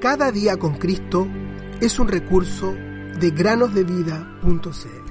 Cada 0.00 0.32
día 0.32 0.56
con 0.56 0.78
Cristo 0.78 1.28
es 1.78 1.98
un 1.98 2.08
recurso 2.08 2.72
de 2.72 3.30
granosdevida.cl. 3.32 5.10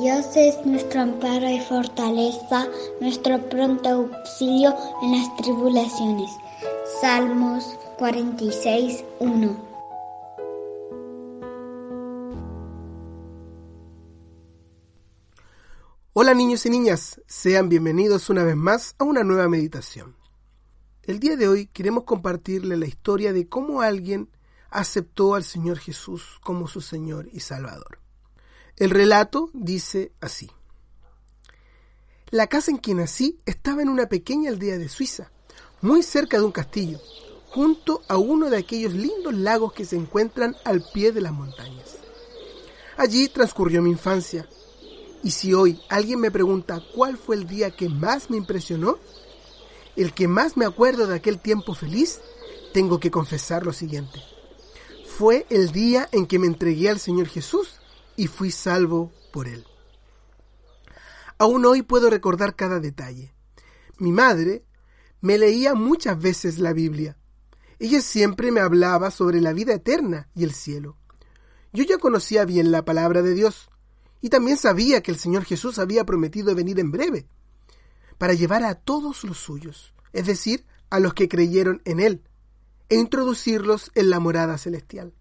Dios 0.00 0.36
es 0.36 0.64
nuestro 0.64 1.00
amparo 1.00 1.50
y 1.50 1.58
fortaleza, 1.58 2.68
nuestro 3.00 3.40
pronto 3.48 3.88
auxilio 3.88 4.76
en 5.02 5.18
las 5.18 5.36
tribulaciones. 5.38 6.30
Salmos 7.00 7.76
46, 7.98 9.04
1. 9.18 9.71
Hola 16.14 16.34
niños 16.34 16.66
y 16.66 16.68
niñas, 16.68 17.22
sean 17.26 17.70
bienvenidos 17.70 18.28
una 18.28 18.44
vez 18.44 18.54
más 18.54 18.94
a 18.98 19.04
una 19.04 19.24
nueva 19.24 19.48
meditación. 19.48 20.14
El 21.04 21.18
día 21.20 21.36
de 21.36 21.48
hoy 21.48 21.68
queremos 21.68 22.04
compartirle 22.04 22.76
la 22.76 22.84
historia 22.84 23.32
de 23.32 23.48
cómo 23.48 23.80
alguien 23.80 24.28
aceptó 24.68 25.34
al 25.34 25.42
Señor 25.42 25.78
Jesús 25.78 26.38
como 26.42 26.68
su 26.68 26.82
Señor 26.82 27.30
y 27.32 27.40
Salvador. 27.40 27.98
El 28.76 28.90
relato 28.90 29.48
dice 29.54 30.12
así. 30.20 30.50
La 32.28 32.46
casa 32.46 32.70
en 32.72 32.78
que 32.78 32.92
nací 32.92 33.38
estaba 33.46 33.80
en 33.80 33.88
una 33.88 34.10
pequeña 34.10 34.50
aldea 34.50 34.76
de 34.76 34.90
Suiza, 34.90 35.32
muy 35.80 36.02
cerca 36.02 36.36
de 36.36 36.44
un 36.44 36.52
castillo, 36.52 37.00
junto 37.46 38.02
a 38.06 38.18
uno 38.18 38.50
de 38.50 38.58
aquellos 38.58 38.92
lindos 38.92 39.32
lagos 39.32 39.72
que 39.72 39.86
se 39.86 39.96
encuentran 39.96 40.56
al 40.66 40.84
pie 40.92 41.10
de 41.12 41.22
las 41.22 41.32
montañas. 41.32 41.96
Allí 42.98 43.28
transcurrió 43.28 43.80
mi 43.80 43.88
infancia, 43.88 44.46
y 45.22 45.30
si 45.30 45.54
hoy 45.54 45.80
alguien 45.88 46.20
me 46.20 46.30
pregunta 46.30 46.82
cuál 46.94 47.16
fue 47.16 47.36
el 47.36 47.46
día 47.46 47.70
que 47.70 47.88
más 47.88 48.30
me 48.30 48.36
impresionó, 48.36 48.98
el 49.96 50.12
que 50.14 50.26
más 50.28 50.56
me 50.56 50.64
acuerdo 50.64 51.06
de 51.06 51.14
aquel 51.14 51.38
tiempo 51.38 51.74
feliz, 51.74 52.20
tengo 52.72 52.98
que 52.98 53.10
confesar 53.10 53.64
lo 53.64 53.72
siguiente. 53.72 54.20
Fue 55.06 55.46
el 55.50 55.70
día 55.72 56.08
en 56.12 56.26
que 56.26 56.38
me 56.38 56.46
entregué 56.46 56.88
al 56.88 56.98
Señor 56.98 57.28
Jesús 57.28 57.80
y 58.16 58.26
fui 58.26 58.50
salvo 58.50 59.12
por 59.32 59.46
Él. 59.46 59.66
Aún 61.38 61.64
hoy 61.66 61.82
puedo 61.82 62.08
recordar 62.08 62.56
cada 62.56 62.80
detalle. 62.80 63.34
Mi 63.98 64.12
madre 64.12 64.64
me 65.20 65.38
leía 65.38 65.74
muchas 65.74 66.20
veces 66.20 66.58
la 66.58 66.72
Biblia. 66.72 67.16
Ella 67.78 68.00
siempre 68.00 68.50
me 68.50 68.60
hablaba 68.60 69.10
sobre 69.10 69.40
la 69.40 69.52
vida 69.52 69.74
eterna 69.74 70.28
y 70.34 70.44
el 70.44 70.52
cielo. 70.52 70.96
Yo 71.72 71.84
ya 71.84 71.98
conocía 71.98 72.44
bien 72.44 72.70
la 72.70 72.84
palabra 72.84 73.22
de 73.22 73.34
Dios, 73.34 73.70
y 74.22 74.30
también 74.30 74.56
sabía 74.56 75.02
que 75.02 75.10
el 75.10 75.18
Señor 75.18 75.44
Jesús 75.44 75.78
había 75.78 76.06
prometido 76.06 76.54
venir 76.54 76.78
en 76.80 76.92
breve 76.92 77.26
para 78.16 78.34
llevar 78.34 78.62
a 78.62 78.76
todos 78.76 79.24
los 79.24 79.36
suyos, 79.36 79.92
es 80.12 80.26
decir, 80.26 80.64
a 80.90 81.00
los 81.00 81.12
que 81.12 81.28
creyeron 81.28 81.82
en 81.84 81.98
Él, 81.98 82.22
e 82.88 82.96
introducirlos 82.96 83.90
en 83.96 84.10
la 84.10 84.20
morada 84.20 84.58
celestial. 84.58 85.12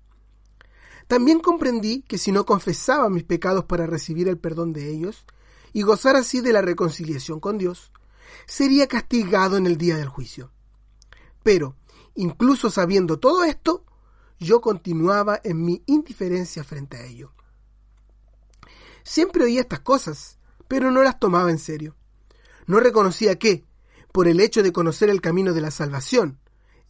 También 1.08 1.40
comprendí 1.40 2.04
que 2.04 2.20
si 2.20 2.32
no 2.32 2.46
confesaba 2.46 3.10
mis 3.10 3.24
pecados 3.24 3.66
para 3.66 3.88
recibir 3.88 4.30
el 4.30 4.38
perdón 4.38 4.72
de 4.72 4.90
ellos 4.90 5.26
y 5.74 5.82
gozar 5.82 6.16
así 6.16 6.42
de 6.42 6.54
la 6.54 6.62
reconciliación 6.62 7.40
con 7.40 7.58
Dios, 7.58 7.92
sería 8.46 8.88
castigado 8.88 9.58
en 9.58 9.66
el 9.66 9.78
día 9.78 9.98
del 9.98 10.08
juicio. 10.08 10.52
Pero, 11.42 11.76
incluso 12.14 12.70
sabiendo 12.70 13.20
todo 13.20 13.44
esto, 13.44 13.84
yo 14.40 14.62
continuaba 14.62 15.42
en 15.44 15.66
mi 15.66 15.82
indiferencia 15.88 16.64
frente 16.64 16.98
a 16.98 17.06
ello. 17.06 17.34
Siempre 19.04 19.44
oía 19.44 19.62
estas 19.62 19.82
cosas, 19.82 20.40
pero 20.68 20.92
no 20.92 21.04
las 21.04 21.20
tomaba 21.20 21.52
en 21.52 21.60
serio. 21.60 21.96
No 22.68 22.80
reconocía 22.80 23.38
que, 23.38 23.66
por 24.12 24.28
el 24.28 24.40
hecho 24.40 24.64
de 24.64 24.72
conocer 24.72 25.10
el 25.10 25.22
camino 25.22 25.54
de 25.54 25.62
la 25.62 25.72
salvación, 25.72 26.40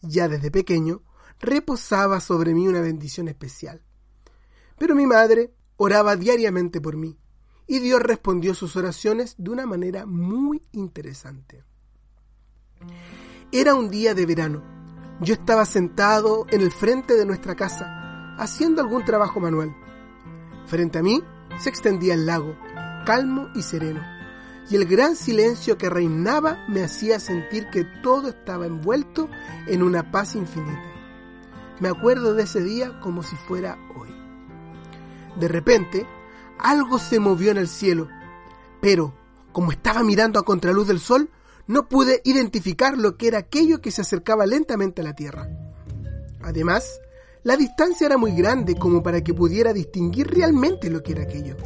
ya 0.00 0.28
desde 0.28 0.50
pequeño, 0.50 1.02
reposaba 1.40 2.20
sobre 2.20 2.54
mí 2.54 2.68
una 2.68 2.80
bendición 2.80 3.28
especial. 3.28 3.82
Pero 4.78 4.94
mi 4.94 5.06
madre 5.06 5.52
oraba 5.76 6.16
diariamente 6.16 6.80
por 6.80 6.96
mí, 6.96 7.18
y 7.66 7.78
Dios 7.78 8.02
respondió 8.02 8.54
sus 8.54 8.76
oraciones 8.76 9.34
de 9.38 9.50
una 9.50 9.66
manera 9.66 10.06
muy 10.06 10.62
interesante. 10.72 11.64
Era 13.50 13.74
un 13.74 13.90
día 13.90 14.14
de 14.14 14.26
verano. 14.26 14.62
Yo 15.20 15.34
estaba 15.34 15.64
sentado 15.66 16.46
en 16.50 16.60
el 16.60 16.72
frente 16.72 17.14
de 17.14 17.26
nuestra 17.26 17.54
casa, 17.54 18.34
haciendo 18.38 18.82
algún 18.82 19.04
trabajo 19.04 19.40
manual. 19.40 19.74
Frente 20.66 20.98
a 20.98 21.02
mí 21.02 21.22
se 21.58 21.68
extendía 21.68 22.14
el 22.14 22.26
lago, 22.26 22.56
calmo 23.04 23.48
y 23.54 23.62
sereno, 23.62 24.02
y 24.70 24.76
el 24.76 24.86
gran 24.86 25.16
silencio 25.16 25.76
que 25.76 25.90
reinaba 25.90 26.64
me 26.68 26.82
hacía 26.82 27.20
sentir 27.20 27.68
que 27.70 27.84
todo 28.02 28.28
estaba 28.28 28.66
envuelto 28.66 29.28
en 29.66 29.82
una 29.82 30.10
paz 30.10 30.34
infinita. 30.34 30.82
Me 31.80 31.88
acuerdo 31.88 32.34
de 32.34 32.44
ese 32.44 32.62
día 32.62 33.00
como 33.00 33.22
si 33.22 33.36
fuera 33.36 33.76
hoy. 33.96 34.08
De 35.36 35.48
repente, 35.48 36.06
algo 36.58 36.98
se 36.98 37.18
movió 37.18 37.50
en 37.50 37.56
el 37.56 37.68
cielo, 37.68 38.08
pero 38.80 39.14
como 39.52 39.72
estaba 39.72 40.02
mirando 40.02 40.38
a 40.38 40.44
contraluz 40.44 40.88
del 40.88 41.00
sol, 41.00 41.30
no 41.66 41.88
pude 41.88 42.20
identificar 42.24 42.96
lo 42.96 43.16
que 43.16 43.28
era 43.28 43.38
aquello 43.38 43.80
que 43.80 43.90
se 43.90 44.02
acercaba 44.02 44.46
lentamente 44.46 45.00
a 45.00 45.04
la 45.04 45.14
tierra. 45.14 45.48
Además, 46.42 47.00
la 47.44 47.56
distancia 47.56 48.06
era 48.06 48.16
muy 48.16 48.32
grande 48.32 48.76
como 48.76 49.02
para 49.02 49.22
que 49.22 49.34
pudiera 49.34 49.72
distinguir 49.72 50.28
realmente 50.28 50.90
lo 50.90 51.02
que 51.02 51.12
era 51.12 51.22
aquello. 51.22 51.56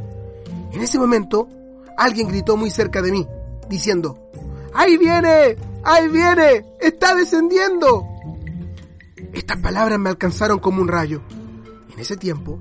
En 0.73 0.83
ese 0.83 0.99
momento, 0.99 1.49
alguien 1.97 2.29
gritó 2.29 2.57
muy 2.57 2.71
cerca 2.71 3.03
de 3.03 3.13
mí, 3.13 3.27
diciendo, 3.69 4.31
¡Ahí 4.73 4.97
viene! 4.97 5.57
¡Ahí 5.85 6.09
viene! 6.09 6.65
¡Está 6.81 7.15
descendiendo! 7.15 8.07
Estas 9.33 9.59
palabras 9.61 9.99
me 9.99 10.11
alcanzaron 10.11 10.59
como 10.59 10.81
un 10.83 10.89
rayo. 10.89 11.23
En 11.93 11.99
ese 11.99 12.17
tiempo, 12.17 12.61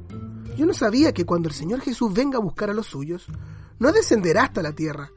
yo 0.58 0.66
no 0.66 0.74
sabía 0.74 1.14
que 1.14 1.26
cuando 1.26 1.50
el 1.50 1.56
Señor 1.56 1.82
Jesús 1.82 2.14
venga 2.14 2.38
a 2.38 2.42
buscar 2.42 2.70
a 2.70 2.74
los 2.74 2.88
suyos, 2.88 3.28
no 3.80 3.92
descenderá 3.92 4.44
hasta 4.44 4.62
la 4.62 4.74
tierra, 4.74 5.12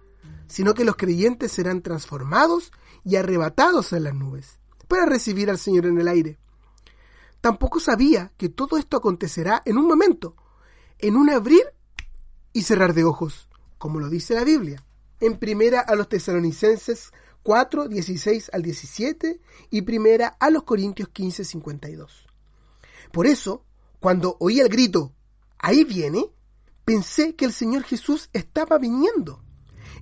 sino 0.49 0.75
que 0.75 0.85
los 0.85 0.97
creyentes 0.97 1.53
serán 1.53 1.83
transformados 1.83 2.73
y 3.05 3.17
arrebatados 3.17 3.93
en 3.93 4.05
las 4.05 4.15
nubes, 4.15 4.59
para 4.89 5.07
recibir 5.07 5.51
al 5.51 5.59
Señor 5.59 5.87
en 5.87 5.99
el 5.99 6.09
aire. 6.09 6.39
Tampoco 7.41 7.81
sabía 7.81 8.33
que 8.37 8.49
todo 8.49 8.79
esto 8.79 8.97
acontecerá 8.97 9.63
en 9.65 9.79
un 9.79 9.87
momento, 9.87 10.35
en 10.99 11.17
un 11.17 11.31
abrir 11.31 11.63
y 12.53 12.63
cerrar 12.63 12.95
de 12.95 13.05
ojos, 13.05 13.49
como 13.79 14.01
lo 14.01 14.09
dice 14.09 14.35
la 14.35 14.45
Biblia. 14.45 14.85
En 15.21 15.39
primera 15.39 15.81
a 15.81 15.95
los 15.95 16.09
tesalonicenses 16.09 17.13
4, 17.43 17.89
16 17.89 18.51
al 18.53 18.63
17 18.63 19.41
y 19.71 19.83
primera 19.83 20.37
a 20.39 20.51
los 20.51 20.65
Corintios 20.65 21.09
15, 21.09 21.45
52. 21.45 22.27
Por 23.13 23.27
eso, 23.27 23.65
cuando 24.01 24.37
oí 24.41 24.61
el 24.61 24.69
grito, 24.69 25.15
ahí 25.59 25.85
viene, 25.85 26.31
pensé 26.85 27.35
que 27.35 27.45
el 27.45 27.53
Señor 27.53 27.85
Jesús 27.85 28.29
estaba 28.33 28.79
viniendo. 28.79 29.43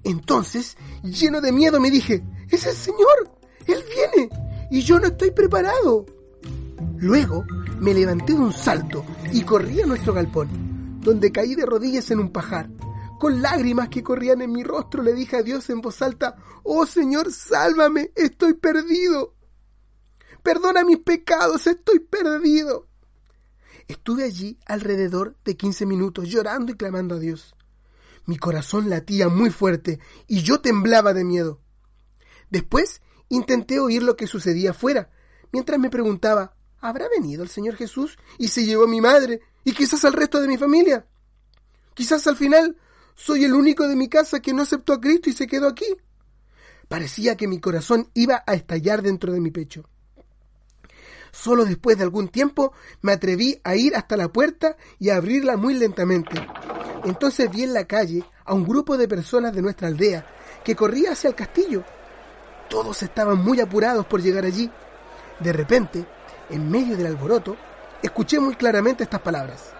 Entonces, 0.02 0.76
lleno 1.02 1.40
de 1.40 1.52
miedo, 1.52 1.80
me 1.80 1.90
dije, 1.90 2.22
es 2.50 2.66
el 2.66 2.74
Señor, 2.74 3.38
Él 3.66 3.84
viene, 3.94 4.28
y 4.70 4.82
yo 4.82 4.98
no 4.98 5.08
estoy 5.08 5.30
preparado. 5.30 6.06
Luego 6.98 7.44
me 7.80 7.92
levanté 7.92 8.32
de 8.32 8.40
un 8.40 8.52
salto 8.52 9.04
y 9.32 9.42
corrí 9.42 9.82
a 9.82 9.86
nuestro 9.86 10.14
galpón, 10.14 11.00
donde 11.00 11.30
caí 11.30 11.54
de 11.54 11.66
rodillas 11.66 12.10
en 12.10 12.20
un 12.20 12.30
pajar. 12.30 12.70
Con 13.18 13.42
lágrimas 13.42 13.88
que 13.88 14.02
corrían 14.02 14.42
en 14.42 14.52
mi 14.52 14.62
rostro 14.62 15.02
le 15.02 15.14
dije 15.14 15.36
a 15.36 15.42
Dios 15.42 15.68
en 15.70 15.80
voz 15.80 16.02
alta, 16.02 16.36
Oh 16.62 16.86
Señor, 16.86 17.32
sálvame, 17.32 18.12
estoy 18.14 18.54
perdido. 18.54 19.34
Perdona 20.42 20.84
mis 20.84 20.98
pecados, 20.98 21.66
estoy 21.66 22.00
perdido. 22.00 22.88
Estuve 23.88 24.24
allí 24.24 24.58
alrededor 24.66 25.36
de 25.44 25.56
quince 25.56 25.86
minutos 25.86 26.28
llorando 26.28 26.72
y 26.72 26.76
clamando 26.76 27.16
a 27.16 27.18
Dios. 27.18 27.54
Mi 28.26 28.36
corazón 28.36 28.90
latía 28.90 29.28
muy 29.28 29.50
fuerte 29.50 30.00
y 30.26 30.42
yo 30.42 30.60
temblaba 30.60 31.14
de 31.14 31.24
miedo. 31.24 31.60
Después 32.50 33.00
intenté 33.28 33.80
oír 33.80 34.02
lo 34.02 34.16
que 34.16 34.26
sucedía 34.26 34.70
afuera, 34.70 35.10
mientras 35.52 35.78
me 35.78 35.90
preguntaba, 35.90 36.55
¿Habrá 36.86 37.08
venido 37.08 37.42
el 37.42 37.48
Señor 37.48 37.74
Jesús 37.74 38.16
y 38.38 38.46
se 38.46 38.64
llevó 38.64 38.84
a 38.84 38.86
mi 38.86 39.00
madre 39.00 39.40
y 39.64 39.72
quizás 39.72 40.04
al 40.04 40.12
resto 40.12 40.40
de 40.40 40.46
mi 40.46 40.56
familia? 40.56 41.04
Quizás 41.94 42.24
al 42.28 42.36
final 42.36 42.76
soy 43.16 43.44
el 43.44 43.54
único 43.54 43.88
de 43.88 43.96
mi 43.96 44.08
casa 44.08 44.38
que 44.38 44.54
no 44.54 44.62
aceptó 44.62 44.92
a 44.92 45.00
Cristo 45.00 45.28
y 45.28 45.32
se 45.32 45.48
quedó 45.48 45.66
aquí. 45.66 45.96
Parecía 46.86 47.36
que 47.36 47.48
mi 47.48 47.58
corazón 47.58 48.08
iba 48.14 48.44
a 48.46 48.54
estallar 48.54 49.02
dentro 49.02 49.32
de 49.32 49.40
mi 49.40 49.50
pecho. 49.50 49.82
Solo 51.32 51.64
después 51.64 51.96
de 51.96 52.04
algún 52.04 52.28
tiempo 52.28 52.72
me 53.02 53.10
atreví 53.10 53.60
a 53.64 53.74
ir 53.74 53.96
hasta 53.96 54.16
la 54.16 54.28
puerta 54.28 54.76
y 55.00 55.08
a 55.08 55.16
abrirla 55.16 55.56
muy 55.56 55.74
lentamente. 55.74 56.36
Entonces 57.02 57.50
vi 57.50 57.64
en 57.64 57.74
la 57.74 57.88
calle 57.88 58.22
a 58.44 58.54
un 58.54 58.62
grupo 58.62 58.96
de 58.96 59.08
personas 59.08 59.52
de 59.52 59.60
nuestra 59.60 59.88
aldea 59.88 60.24
que 60.62 60.76
corría 60.76 61.10
hacia 61.10 61.30
el 61.30 61.34
castillo. 61.34 61.82
Todos 62.70 63.02
estaban 63.02 63.38
muy 63.38 63.58
apurados 63.60 64.06
por 64.06 64.22
llegar 64.22 64.44
allí. 64.44 64.70
De 65.40 65.52
repente 65.52 66.06
en 66.50 66.70
medio 66.70 66.96
del 66.96 67.06
alboroto, 67.06 67.56
escuché 68.02 68.38
muy 68.38 68.54
claramente 68.54 69.04
estas 69.04 69.20
palabras. 69.20 69.72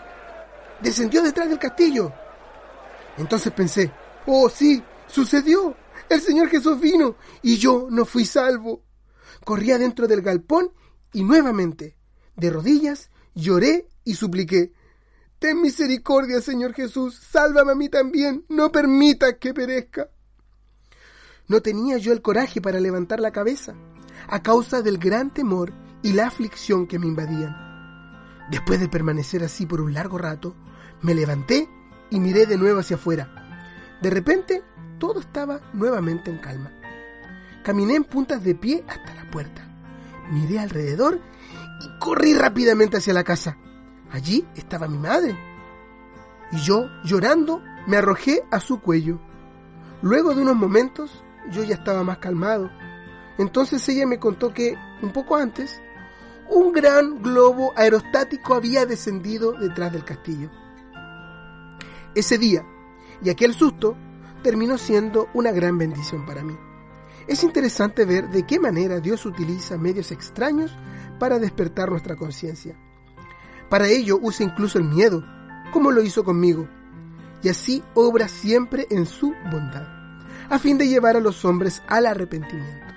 Descendió 0.81 1.23
detrás 1.23 1.49
del 1.49 1.59
castillo. 1.59 2.13
Entonces 3.17 3.53
pensé, 3.53 3.93
oh 4.27 4.49
sí, 4.49 4.83
sucedió. 5.07 5.77
el 6.09 6.21
Señor 6.21 6.49
Jesús 6.49 6.79
vino 6.81 7.17
y 7.43 7.57
yo 7.57 7.89
no 7.91 8.05
fui 8.05 8.25
salvo. 8.25 8.83
Corrí 9.45 9.73
adentro 9.73 10.07
del 10.07 10.23
galpón 10.23 10.73
y 11.13 11.23
nuevamente, 11.23 11.97
de 12.37 12.51
rodillas, 12.51 13.11
lloré 13.35 13.89
y 14.05 14.15
supliqué. 14.15 14.73
Ten 15.39 15.61
misericordia, 15.61 16.41
Señor 16.41 16.73
Jesús, 16.75 17.15
sálvame 17.15 17.73
a 17.73 17.75
mí 17.75 17.89
también, 17.89 18.45
no 18.49 18.73
permitas 18.73 19.35
que 19.39 19.55
perezca. 19.55 20.09
No 21.49 21.63
tenía 21.63 21.99
yo 21.99 22.13
el 22.13 22.23
coraje 22.23 22.61
para 22.61 22.81
levantar 22.81 23.21
la 23.21 23.31
cabeza, 23.31 23.75
a 24.29 24.43
causa 24.43 24.83
del 24.83 24.99
gran 24.99 25.33
temor 25.33 25.73
y 26.07 26.13
la 26.13 26.29
aflicción 26.29 26.87
que 26.87 27.01
me 27.01 27.09
invadían. 27.09 27.57
Después 28.49 28.79
de 28.79 28.89
permanecer 28.89 29.43
así 29.43 29.67
por 29.67 29.81
un 29.81 29.93
largo 29.93 30.19
rato, 30.19 30.55
me 31.03 31.17
levanté 31.17 31.69
y 32.11 32.21
miré 32.21 32.47
de 32.47 32.57
nuevo 32.57 32.79
hacia 32.79 32.95
afuera. 32.95 33.29
De 34.01 34.09
repente, 34.09 34.63
todo 35.01 35.19
estaba 35.19 35.61
nuevamente 35.73 36.31
en 36.31 36.39
calma. 36.39 36.71
Caminé 37.65 37.97
en 37.97 38.05
puntas 38.05 38.45
de 38.45 38.55
pie 38.55 38.85
hasta 38.87 39.17
la 39.17 39.29
puerta. 39.33 39.69
Miré 40.31 40.61
alrededor 40.61 41.21
y 41.81 41.99
corrí 41.99 42.35
rápidamente 42.35 42.99
hacia 42.99 43.13
la 43.13 43.25
casa. 43.25 43.57
Allí 44.13 44.47
estaba 44.55 44.87
mi 44.87 44.99
madre. 44.99 45.37
Y 46.53 46.59
yo, 46.59 46.89
llorando, 47.03 47.61
me 47.89 47.97
arrojé 47.97 48.45
a 48.53 48.61
su 48.61 48.81
cuello. 48.81 49.19
Luego 50.03 50.37
de 50.37 50.43
unos 50.43 50.55
momentos, 50.55 51.25
yo 51.51 51.65
ya 51.65 51.75
estaba 51.75 52.05
más 52.05 52.19
calmado. 52.19 52.71
Entonces 53.39 53.89
ella 53.89 54.07
me 54.07 54.21
contó 54.21 54.55
que, 54.55 54.77
un 55.03 55.13
poco 55.13 55.35
antes, 55.35 55.83
un 56.49 56.73
gran 56.73 57.23
globo 57.23 57.73
aerostático 57.77 58.55
había 58.55 58.87
descendido 58.87 59.53
detrás 59.53 59.93
del 59.93 60.05
castillo. 60.05 60.51
Ese 62.15 62.39
día 62.39 62.65
y 63.23 63.31
aquel 63.31 63.55
susto 63.55 63.97
terminó 64.43 64.79
siendo 64.79 65.29
una 65.35 65.53
gran 65.53 65.79
bendición 65.79 66.25
para 66.27 66.43
mí. 66.43 66.57
Es 67.27 67.43
interesante 67.43 68.05
ver 68.05 68.31
de 68.31 68.47
qué 68.47 68.61
manera 68.61 69.01
Dios 69.01 69.27
utiliza 69.27 69.77
medios 69.77 70.13
extraños 70.13 70.77
para 71.19 71.39
despertar 71.39 71.91
nuestra 71.91 72.17
conciencia. 72.17 72.77
Para 73.69 73.89
ello 73.89 74.19
usa 74.23 74.47
incluso 74.47 74.79
el 74.79 74.85
miedo, 74.85 75.25
como 75.73 75.91
lo 75.91 76.03
hizo 76.03 76.23
conmigo, 76.23 76.69
y 77.43 77.49
así 77.49 77.83
obra 77.95 78.29
siempre 78.29 78.87
en 78.91 79.07
su 79.07 79.35
bondad, 79.51 79.87
a 80.49 80.59
fin 80.59 80.79
de 80.79 80.87
llevar 80.87 81.17
a 81.17 81.21
los 81.21 81.45
hombres 81.45 81.83
al 81.89 82.07
arrepentimiento. 82.07 82.95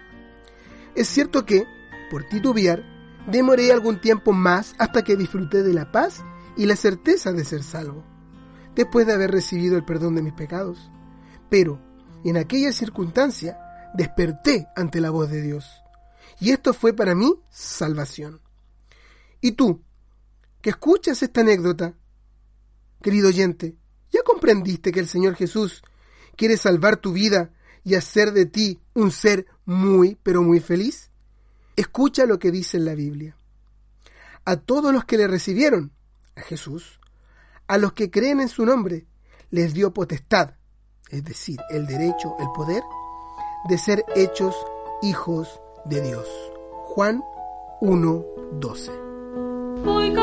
Es 0.93 1.07
cierto 1.07 1.45
que, 1.45 1.65
por 2.11 2.23
titubear, 2.25 2.83
demoré 3.31 3.71
algún 3.71 4.01
tiempo 4.01 4.33
más 4.33 4.75
hasta 4.77 5.03
que 5.03 5.15
disfruté 5.15 5.63
de 5.63 5.73
la 5.73 5.91
paz 5.91 6.23
y 6.57 6.65
la 6.65 6.75
certeza 6.75 7.31
de 7.31 7.45
ser 7.45 7.63
salvo, 7.63 8.03
después 8.75 9.07
de 9.07 9.13
haber 9.13 9.31
recibido 9.31 9.77
el 9.77 9.85
perdón 9.85 10.15
de 10.15 10.21
mis 10.21 10.33
pecados. 10.33 10.91
Pero, 11.49 11.79
en 12.23 12.37
aquella 12.37 12.73
circunstancia, 12.73 13.57
desperté 13.93 14.67
ante 14.75 14.99
la 14.99 15.09
voz 15.09 15.29
de 15.29 15.41
Dios. 15.41 15.65
Y 16.39 16.51
esto 16.51 16.73
fue 16.73 16.93
para 16.93 17.15
mí 17.15 17.33
salvación. 17.49 18.41
¿Y 19.41 19.53
tú, 19.53 19.81
que 20.61 20.71
escuchas 20.71 21.23
esta 21.23 21.41
anécdota, 21.41 21.95
querido 23.01 23.29
oyente, 23.29 23.77
ya 24.11 24.21
comprendiste 24.23 24.91
que 24.91 24.99
el 24.99 25.07
Señor 25.07 25.35
Jesús 25.35 25.81
quiere 26.35 26.57
salvar 26.57 26.97
tu 26.97 27.13
vida 27.13 27.51
y 27.83 27.95
hacer 27.95 28.33
de 28.33 28.45
ti 28.45 28.81
un 28.93 29.11
ser 29.11 29.45
muy, 29.65 30.17
pero 30.23 30.41
muy 30.43 30.59
feliz? 30.59 31.08
Escucha 31.79 32.25
lo 32.25 32.39
que 32.39 32.51
dice 32.51 32.75
en 32.75 32.83
la 32.83 32.93
Biblia. 32.93 33.37
A 34.43 34.57
todos 34.57 34.91
los 34.91 35.05
que 35.05 35.17
le 35.17 35.29
recibieron, 35.29 35.93
a 36.35 36.41
Jesús, 36.41 36.99
a 37.67 37.77
los 37.77 37.93
que 37.93 38.11
creen 38.11 38.41
en 38.41 38.49
su 38.49 38.65
nombre, 38.65 39.05
les 39.49 39.73
dio 39.73 39.93
potestad, 39.93 40.55
es 41.09 41.23
decir, 41.23 41.57
el 41.69 41.87
derecho, 41.87 42.35
el 42.37 42.47
poder, 42.53 42.83
de 43.69 43.77
ser 43.77 44.03
hechos 44.17 44.57
hijos 45.01 45.61
de 45.85 46.01
Dios. 46.01 46.27
Juan 46.83 47.23
1.12. 47.79 49.83
Voy 49.85 50.13